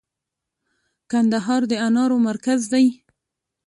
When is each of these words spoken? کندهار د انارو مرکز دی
کندهار 1.11 1.61
د 1.71 1.73
انارو 1.87 2.17
مرکز 2.29 2.61
دی 2.73 2.85